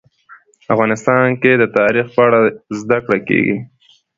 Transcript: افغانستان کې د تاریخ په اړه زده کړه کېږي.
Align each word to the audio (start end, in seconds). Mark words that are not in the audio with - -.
افغانستان 0.73 1.25
کې 1.41 1.51
د 1.57 1.63
تاریخ 1.77 2.05
په 2.15 2.21
اړه 2.27 2.39
زده 2.79 2.97
کړه 3.05 3.17
کېږي. 3.27 3.57